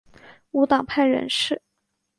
[0.49, 1.61] 无党派人士。